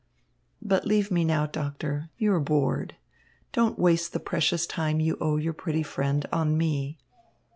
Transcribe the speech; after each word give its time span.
But 0.63 0.83
leave 0.83 1.11
me 1.11 1.23
now, 1.23 1.45
Doctor. 1.45 2.09
You 2.17 2.33
are 2.33 2.39
bored. 2.39 2.95
Don't 3.51 3.77
waste 3.77 4.13
the 4.13 4.19
precious 4.19 4.65
time 4.65 4.99
you 4.99 5.15
owe 5.21 5.37
your 5.37 5.53
pretty 5.53 5.83
friend 5.83 6.25
on 6.33 6.57
me." 6.57 6.97